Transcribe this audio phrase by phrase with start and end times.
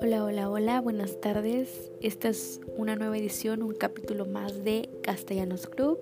[0.00, 1.90] Hola, hola, hola, buenas tardes.
[2.02, 5.98] Esta es una nueva edición, un capítulo más de Castellanos Club.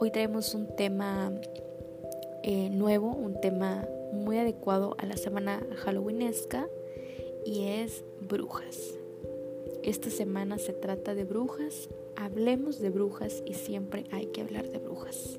[0.00, 1.30] Hoy traemos un tema
[2.42, 6.66] eh, nuevo, un tema muy adecuado a la semana halloweenesca
[7.44, 8.94] y es brujas.
[9.82, 14.78] Esta semana se trata de brujas, hablemos de brujas y siempre hay que hablar de
[14.78, 15.38] brujas.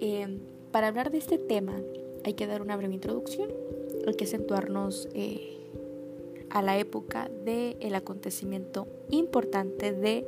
[0.00, 0.38] Eh,
[0.72, 1.80] para hablar de este tema
[2.24, 3.50] hay que dar una breve introducción,
[4.06, 5.58] hay que acentuarnos eh,
[6.50, 10.26] a la época del acontecimiento importante de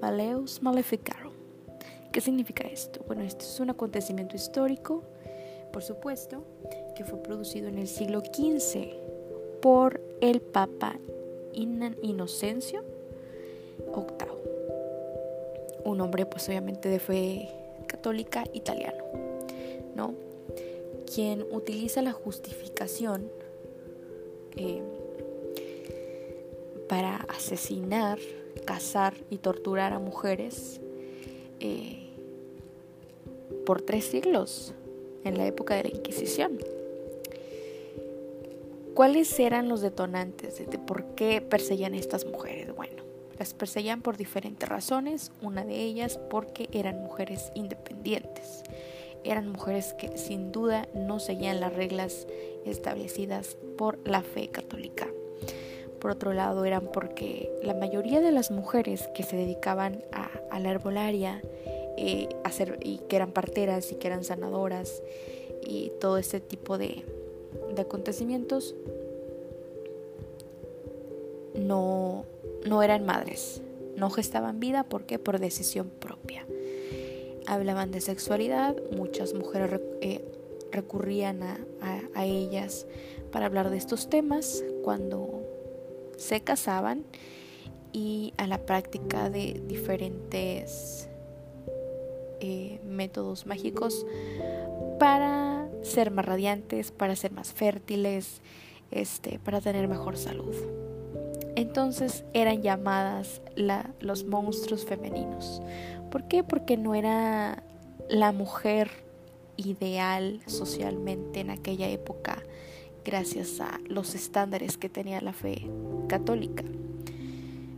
[0.00, 1.32] Maleus Maleficarum.
[2.12, 3.04] ¿Qué significa esto?
[3.06, 5.02] Bueno, esto es un acontecimiento histórico,
[5.72, 6.44] por supuesto,
[6.94, 9.06] que fue producido en el siglo XV
[9.60, 10.96] por el Papa
[11.52, 12.82] Inocencio
[13.78, 14.28] VIII,
[15.84, 17.48] un hombre pues obviamente de fe
[17.86, 19.04] católica italiano,
[21.12, 23.30] Quien utiliza la justificación
[24.56, 24.82] eh,
[26.88, 28.18] para asesinar,
[28.64, 30.80] cazar y torturar a mujeres
[31.60, 32.10] eh,
[33.64, 34.74] por tres siglos
[35.24, 36.58] en la época de la Inquisición.
[38.94, 42.74] ¿Cuáles eran los detonantes de, por qué perseguían a estas mujeres?
[42.74, 43.02] Bueno,
[43.38, 48.62] las perseguían por diferentes razones, una de ellas porque eran mujeres independientes.
[49.26, 52.28] Eran mujeres que sin duda no seguían las reglas
[52.64, 55.08] establecidas por la fe católica.
[56.00, 60.70] Por otro lado, eran porque la mayoría de las mujeres que se dedicaban a, la
[60.70, 61.42] herbolaria
[61.96, 62.28] eh,
[62.80, 65.02] y que eran parteras y que eran sanadoras
[65.66, 67.02] y todo este tipo de,
[67.76, 68.76] acontecimientos
[71.54, 72.24] no,
[72.64, 73.60] no eran madres,
[73.96, 75.18] no gestaban vida, ¿por qué?
[75.18, 76.45] Por decisión propia.
[77.46, 80.24] Hablaban de sexualidad, muchas mujeres eh,
[80.72, 81.58] recurrían a,
[82.24, 82.86] ellas
[83.30, 85.42] para hablar de estos temas cuando
[86.16, 87.04] se casaban
[87.92, 91.08] y a la práctica de diferentes
[92.40, 94.06] eh, métodos mágicos
[94.98, 98.40] para ser más radiantes, para ser más fértiles,
[98.90, 100.54] este, para tener mejor salud.
[101.56, 103.40] Entonces eran llamadas
[104.00, 105.62] los monstruos femeninos.
[106.10, 106.44] ¿Por qué?
[106.44, 107.62] Porque no era
[108.08, 108.90] la mujer
[109.56, 112.42] ideal socialmente en aquella época
[113.04, 115.66] gracias a los estándares que tenía la fe
[116.08, 116.64] católica.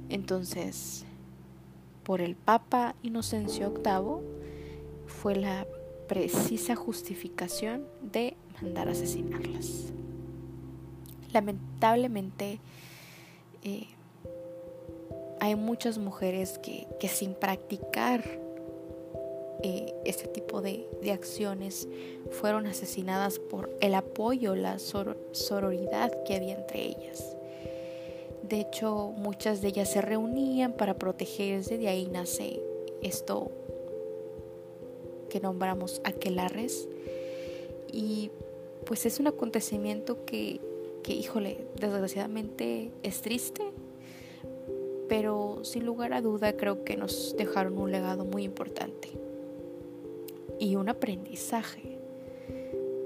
[0.08, 1.04] Entonces,
[2.02, 4.26] por el Papa Inocencio VIII
[5.06, 5.66] fue la
[6.08, 9.92] precisa justificación de mandar asesinarlas.
[11.32, 12.58] Lamentablemente
[13.62, 13.86] eh,
[15.40, 18.24] hay muchas mujeres que, sin practicar
[19.62, 21.88] eh, este tipo de, acciones
[22.30, 27.36] fueron asesinadas por el apoyo, la sororidad que había entre ellas.
[28.42, 32.60] De hecho, muchas de ellas se reunían para protegerse, de ahí nace
[33.02, 33.50] esto
[35.28, 36.88] que nombramos aquelarres.
[37.92, 38.30] Y
[38.86, 40.60] pues es un acontecimiento que,
[41.08, 43.62] que, híjole, desgraciadamente es triste,
[45.08, 49.08] pero sin lugar a duda creo que nos dejaron un legado muy importante
[50.58, 51.98] y un aprendizaje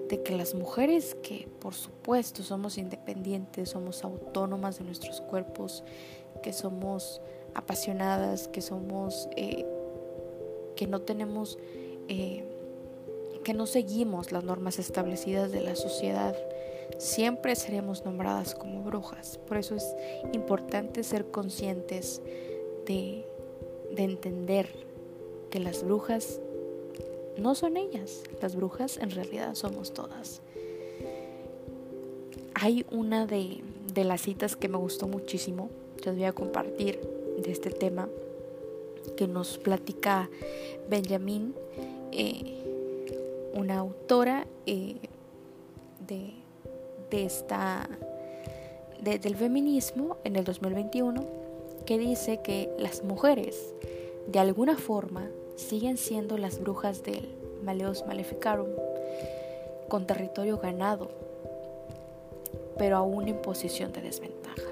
[0.09, 5.85] de que las mujeres que por supuesto somos independientes, somos autónomas de nuestros cuerpos,
[6.43, 7.21] que somos
[7.55, 9.65] apasionadas, que somos, eh,
[10.75, 11.57] que no tenemos
[12.09, 12.45] eh,
[13.43, 16.37] que no seguimos las normas establecidas de la sociedad,
[16.99, 19.39] siempre seremos nombradas como brujas.
[19.47, 19.95] Por eso es
[20.33, 22.23] importante ser conscientes
[22.87, 23.25] de,
[23.95, 24.69] de entender
[25.51, 26.41] que las brujas
[27.37, 30.43] no son ellas, las brujas en realidad somos todas.
[32.55, 35.71] Hay una de, de las citas que me gustó muchísimo,
[36.05, 37.01] les voy a compartir
[37.39, 38.09] de este tema,
[39.17, 40.31] que nos platica
[40.89, 41.55] Benjamín
[42.13, 42.62] eh,
[43.55, 44.97] una autora eh,
[46.07, 46.35] de,
[47.11, 47.89] esta
[49.03, 51.23] del feminismo en el 2021
[51.85, 53.75] que dice que las mujeres
[54.29, 57.29] de alguna forma siguen siendo las brujas del
[57.63, 58.69] Maleos Maleficarum
[59.89, 61.11] con territorio ganado
[62.79, 64.71] pero aún en posición de desventaja.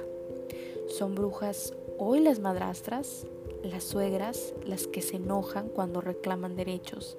[0.88, 3.26] Son brujas hoy las madrastras
[3.62, 7.17] las suegras, las que se enojan cuando reclaman derechos,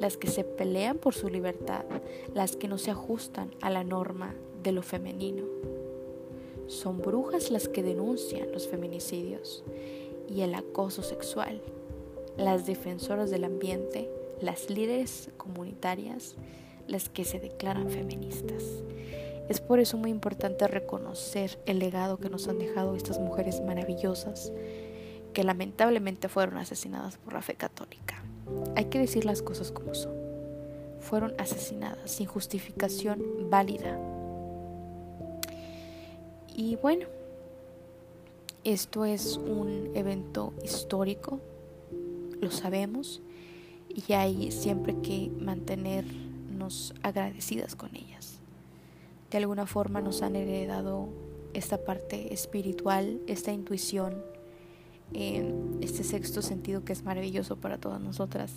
[0.00, 1.84] las que se pelean por su libertad,
[2.34, 5.44] las que no se ajustan a la norma de lo femenino.
[6.66, 9.64] Son brujas las que denuncian los feminicidios
[10.28, 11.60] y el acoso sexual,
[12.36, 14.10] las defensoras del ambiente,
[14.40, 16.36] las líderes comunitarias,
[16.88, 18.64] las que se declaran feministas.
[19.48, 24.50] Es por eso muy importante reconocer el legado que nos han dejado estas mujeres maravillosas
[25.34, 28.22] que lamentablemente fueron asesinadas por la fe católica.
[28.76, 30.14] Hay que decir las cosas como son.
[31.00, 33.98] Fueron asesinadas sin justificación válida.
[36.56, 37.06] Y bueno,
[38.62, 41.40] esto es un evento histórico,
[42.40, 43.20] lo sabemos,
[43.88, 48.38] y hay siempre que mantenernos agradecidas con ellas.
[49.30, 51.08] De alguna forma nos han heredado
[51.52, 54.22] esta parte espiritual, esta intuición,
[55.12, 58.52] este sexto sentido que es maravilloso para todas nosotras.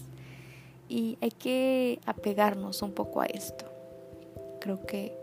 [0.89, 3.65] Y hay que apegarnos un poco a esto.
[4.61, 5.17] Creo que,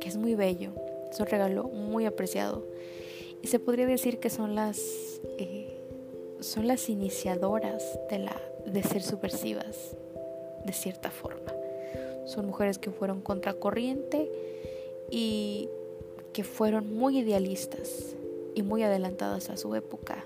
[0.00, 0.72] que es muy bello,
[1.10, 2.64] es un regalo muy apreciado
[3.42, 4.80] y se podría decir que son las,
[5.38, 5.78] eh,
[6.40, 8.36] son las iniciadoras de, la,
[8.66, 9.96] de ser subversivas,
[10.64, 11.52] de cierta forma.
[12.24, 14.30] Son mujeres que fueron contracorriente
[15.10, 15.68] y
[16.32, 18.16] que fueron muy idealistas
[18.56, 20.24] y muy adelantadas a su época.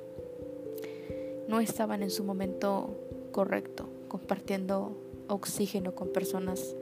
[1.49, 2.97] No estaban en su momento
[3.33, 4.97] correcto, compartiendo
[5.29, 6.77] oxígeno con personas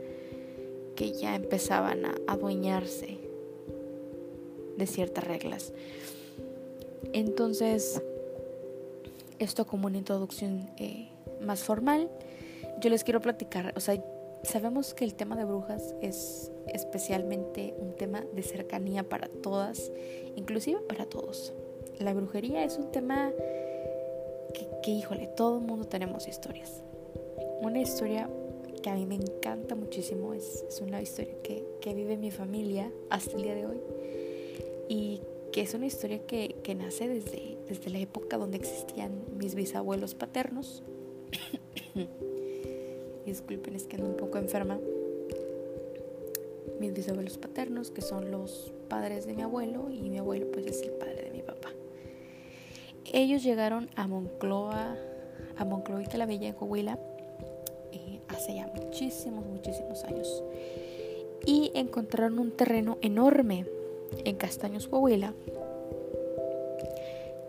[0.95, 3.19] que ya empezaban a adueñarse
[4.77, 5.73] de ciertas reglas.
[7.15, 8.03] Entonces,
[9.39, 11.09] esto como una introducción eh,
[11.41, 12.11] más formal,
[12.81, 14.03] yo les quiero platicar, o sea,
[14.43, 19.91] sabemos que el tema de brujas es especialmente un tema de cercanía para todas,
[20.37, 21.53] inclusive para todos.
[21.99, 23.33] La brujería es un tema
[24.83, 26.83] que, híjole, todo el mundo tenemos historias.
[27.61, 28.31] Una historia
[28.83, 32.93] que a mí me encanta muchísimo, es, es una historia que, que vive mi familia
[33.11, 33.81] hasta el día de hoy
[34.89, 35.21] y
[35.53, 40.83] que es una historia que, nace desde, desde la época donde existían mis bisabuelos paternos.
[43.29, 44.79] Disculpen, es que ando un poco enferma.
[46.81, 50.81] Mis bisabuelos paternos, que son los padres de mi abuelo, y mi abuelo pues es
[50.81, 51.69] el padre de mi papá.
[53.13, 54.97] Ellos llegaron a Moncloa,
[55.59, 56.99] a Moncloita la Bella en Coahuila,
[57.93, 60.43] eh, hace ya muchísimos, muchísimos años.
[61.45, 63.67] Y encontraron un terreno enorme
[64.25, 65.35] en Castaños, Coahuila.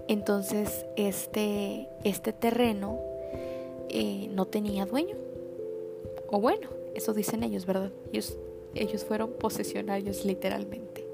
[0.10, 3.00] Entonces este, este terreno
[3.88, 5.29] eh, no tenía dueño.
[6.32, 7.92] O bueno, eso dicen ellos, ¿verdad?
[8.12, 8.38] Ellos,
[8.76, 11.06] ellos fueron posesionarios literalmente.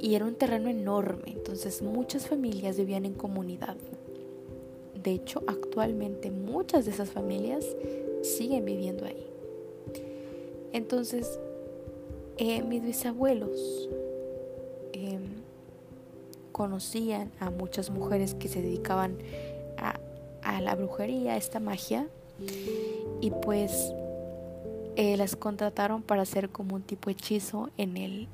[0.00, 3.76] Y era un terreno enorme, entonces muchas familias vivían en comunidad.
[4.94, 7.66] De hecho, actualmente muchas de esas familias
[8.22, 9.26] siguen viviendo ahí.
[10.72, 11.38] Entonces,
[12.38, 13.88] eh, mis bisabuelos
[16.60, 19.16] conocían a muchas mujeres que se dedicaban
[19.78, 22.06] a, la brujería, a esta magia,
[23.20, 23.92] y pues
[24.96, 28.28] eh, las contrataron para hacer como un tipo hechizo en el,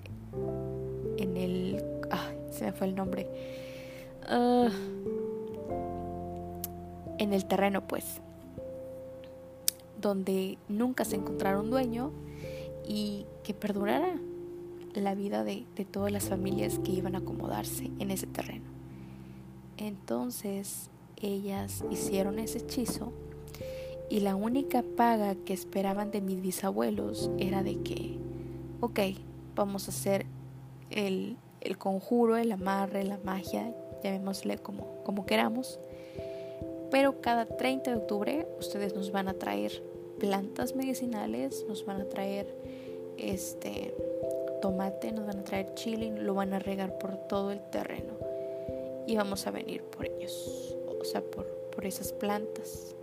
[1.19, 3.29] en el, ah, se me fue el nombre,
[4.29, 4.69] ah,
[7.19, 8.21] en el terreno pues,
[10.01, 12.13] donde nunca se encontraron dueño
[12.87, 14.17] y que perdurara
[14.95, 18.67] la vida de, todas las familias que iban a acomodarse en ese terreno.
[19.77, 23.13] Entonces ellas hicieron ese hechizo
[24.09, 28.19] y la única paga que esperaban de mis bisabuelos era de que,
[28.81, 29.01] ok,
[29.55, 30.27] vamos a hacer
[30.91, 31.37] el,
[31.79, 35.81] conjuro, el amarre, la magia, llamémosle como, como queramos,
[36.91, 39.83] pero cada 30 de octubre ustedes nos van a traer
[40.21, 42.47] plantas medicinales, nos van a traer
[43.19, 43.93] este
[44.63, 48.15] tomate, nos van a traer chile lo van a regar por todo el terreno.
[49.07, 52.97] Y vamos a venir por ellos, o sea, por, por esas plantas.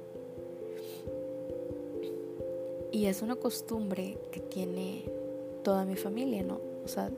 [2.94, 5.04] Y es una costumbre que tiene
[5.64, 6.62] toda mi familia, ¿no?
[6.86, 7.10] O sea,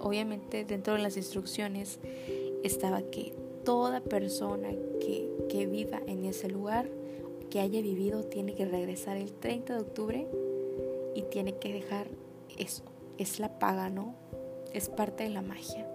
[0.00, 1.98] obviamente dentro de las instrucciones
[2.64, 6.88] estaba que toda persona que, que viva en ese lugar,
[7.50, 10.26] que haya vivido, tiene que regresar el 30 de octubre
[11.14, 12.06] y tiene que dejar
[12.56, 12.82] eso,
[13.18, 14.14] es la paga, ¿no?
[14.72, 15.86] Es parte de la magia.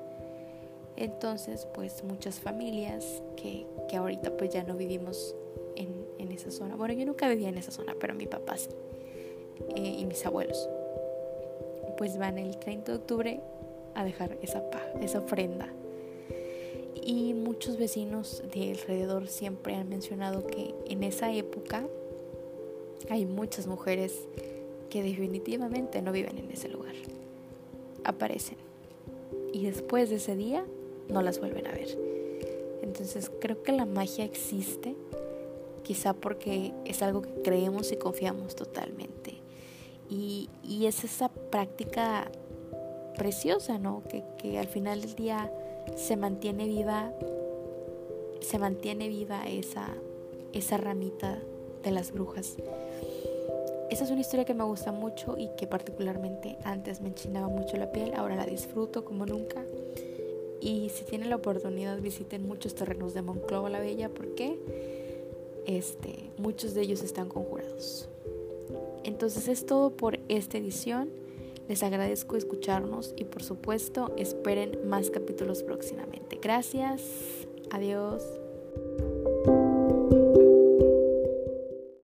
[0.97, 5.35] Entonces, pues muchas familias que, que ahorita pues ya no vivimos
[5.75, 6.75] en, en, esa zona.
[6.75, 8.69] Bueno, yo nunca vivía en esa zona, pero mi papá sí.
[9.75, 10.69] Eh, y mis abuelos.
[11.97, 13.39] Pues van el 30 de octubre
[13.93, 15.69] a dejar esa paga, esa ofrenda.
[17.01, 21.87] Y muchos vecinos de alrededor siempre han mencionado que en esa época
[23.09, 24.27] hay muchas mujeres
[24.89, 26.95] que definitivamente no viven en ese lugar
[28.05, 28.57] aparecen.
[29.51, 30.65] Y después de ese día
[31.09, 31.97] no las vuelven a ver.
[32.81, 34.95] Entonces creo que la magia existe,
[35.83, 39.44] quizá porque es algo que creemos y confiamos totalmente.
[40.09, 40.49] Y,
[40.85, 42.29] es esa práctica
[43.17, 44.03] preciosa, ¿no?
[44.09, 45.51] Que, que al final del día
[45.95, 47.11] se mantiene viva,
[48.41, 49.87] se mantiene viva esa,
[50.53, 51.39] esa ramita
[51.83, 52.55] de las brujas.
[53.89, 57.77] Esa es una historia que me gusta mucho y que particularmente antes me enchinaba mucho
[57.77, 59.63] la piel, ahora la disfruto como nunca.
[60.59, 64.57] Y si tienen la oportunidad visiten muchos terrenos de Monclova la Bella porque
[65.67, 68.09] este, muchos de ellos están conjurados.
[69.05, 71.09] Entonces es todo por esta edición.
[71.67, 76.39] Les agradezco escucharnos y por supuesto esperen más capítulos próximamente.
[76.41, 77.01] Gracias.
[77.71, 78.23] Adiós.